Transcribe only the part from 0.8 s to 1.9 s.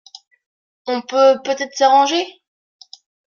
On peut peut-être